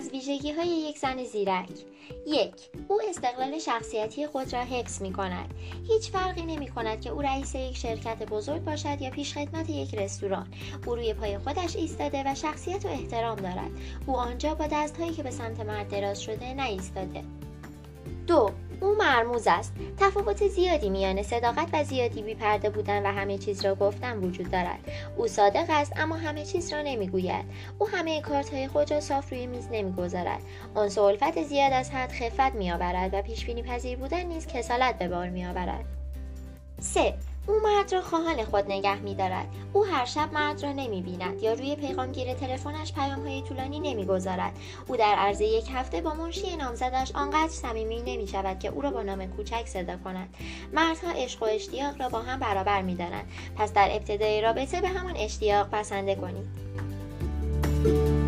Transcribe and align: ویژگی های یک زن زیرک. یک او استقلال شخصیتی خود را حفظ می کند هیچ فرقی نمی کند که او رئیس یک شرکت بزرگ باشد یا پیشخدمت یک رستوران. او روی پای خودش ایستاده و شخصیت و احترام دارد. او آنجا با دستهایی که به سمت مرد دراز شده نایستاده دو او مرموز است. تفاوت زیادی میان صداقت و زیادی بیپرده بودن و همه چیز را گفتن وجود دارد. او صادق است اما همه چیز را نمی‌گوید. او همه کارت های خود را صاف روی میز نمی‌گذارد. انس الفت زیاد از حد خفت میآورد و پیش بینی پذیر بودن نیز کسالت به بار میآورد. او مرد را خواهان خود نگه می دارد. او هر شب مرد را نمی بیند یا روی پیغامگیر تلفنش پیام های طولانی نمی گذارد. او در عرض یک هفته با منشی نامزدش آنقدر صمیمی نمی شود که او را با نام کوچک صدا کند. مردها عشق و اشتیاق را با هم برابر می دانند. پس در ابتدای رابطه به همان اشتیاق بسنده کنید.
ویژگی 0.00 0.52
های 0.52 0.68
یک 0.68 0.98
زن 0.98 1.24
زیرک. 1.24 1.68
یک 2.26 2.54
او 2.88 3.00
استقلال 3.08 3.58
شخصیتی 3.58 4.26
خود 4.26 4.52
را 4.52 4.60
حفظ 4.60 5.02
می 5.02 5.12
کند 5.12 5.54
هیچ 5.88 6.10
فرقی 6.10 6.42
نمی 6.42 6.68
کند 6.68 7.00
که 7.00 7.10
او 7.10 7.22
رئیس 7.22 7.54
یک 7.54 7.76
شرکت 7.76 8.22
بزرگ 8.22 8.64
باشد 8.64 9.02
یا 9.02 9.10
پیشخدمت 9.10 9.70
یک 9.70 9.94
رستوران. 9.94 10.46
او 10.86 10.94
روی 10.94 11.14
پای 11.14 11.38
خودش 11.38 11.76
ایستاده 11.76 12.22
و 12.26 12.34
شخصیت 12.34 12.84
و 12.84 12.88
احترام 12.88 13.36
دارد. 13.36 13.70
او 14.06 14.16
آنجا 14.16 14.54
با 14.54 14.66
دستهایی 14.72 15.12
که 15.12 15.22
به 15.22 15.30
سمت 15.30 15.60
مرد 15.60 15.88
دراز 15.88 16.22
شده 16.22 16.54
نایستاده 16.54 17.24
دو 18.26 18.50
او 18.80 18.94
مرموز 18.98 19.46
است. 19.46 19.72
تفاوت 19.98 20.48
زیادی 20.48 20.90
میان 20.90 21.22
صداقت 21.22 21.68
و 21.72 21.84
زیادی 21.84 22.22
بیپرده 22.22 22.70
بودن 22.70 23.06
و 23.06 23.12
همه 23.12 23.38
چیز 23.38 23.64
را 23.64 23.74
گفتن 23.74 24.18
وجود 24.18 24.50
دارد. 24.50 24.78
او 25.16 25.26
صادق 25.26 25.66
است 25.68 25.92
اما 25.96 26.16
همه 26.16 26.44
چیز 26.44 26.72
را 26.72 26.82
نمی‌گوید. 26.82 27.44
او 27.78 27.88
همه 27.88 28.20
کارت 28.20 28.54
های 28.54 28.68
خود 28.68 28.90
را 28.90 29.00
صاف 29.00 29.30
روی 29.30 29.46
میز 29.46 29.68
نمی‌گذارد. 29.72 30.42
انس 30.76 30.98
الفت 30.98 31.42
زیاد 31.42 31.72
از 31.72 31.90
حد 31.90 32.12
خفت 32.12 32.54
میآورد 32.54 33.14
و 33.14 33.22
پیش 33.22 33.44
بینی 33.44 33.62
پذیر 33.62 33.98
بودن 33.98 34.22
نیز 34.22 34.46
کسالت 34.46 34.98
به 34.98 35.08
بار 35.08 35.28
میآورد. 35.28 35.84
او 37.46 37.60
مرد 37.60 37.92
را 37.92 38.00
خواهان 38.00 38.44
خود 38.44 38.64
نگه 38.68 39.00
می 39.00 39.14
دارد. 39.14 39.48
او 39.72 39.84
هر 39.84 40.04
شب 40.04 40.32
مرد 40.32 40.62
را 40.62 40.72
نمی 40.72 41.02
بیند 41.02 41.42
یا 41.42 41.52
روی 41.52 41.76
پیغامگیر 41.76 42.34
تلفنش 42.34 42.92
پیام 42.92 43.26
های 43.26 43.42
طولانی 43.42 43.80
نمی 43.80 44.04
گذارد. 44.04 44.52
او 44.86 44.96
در 44.96 45.14
عرض 45.14 45.40
یک 45.40 45.70
هفته 45.74 46.00
با 46.00 46.14
منشی 46.14 46.56
نامزدش 46.56 47.12
آنقدر 47.14 47.48
صمیمی 47.48 48.02
نمی 48.06 48.26
شود 48.26 48.58
که 48.58 48.68
او 48.68 48.80
را 48.80 48.90
با 48.90 49.02
نام 49.02 49.26
کوچک 49.26 49.66
صدا 49.66 49.96
کند. 49.96 50.34
مردها 50.72 51.10
عشق 51.10 51.42
و 51.42 51.46
اشتیاق 51.46 52.00
را 52.00 52.08
با 52.08 52.20
هم 52.20 52.40
برابر 52.40 52.82
می 52.82 52.94
دانند. 52.94 53.28
پس 53.56 53.72
در 53.72 53.88
ابتدای 53.92 54.40
رابطه 54.40 54.80
به 54.80 54.88
همان 54.88 55.16
اشتیاق 55.16 55.68
بسنده 55.72 56.14
کنید. 56.14 58.23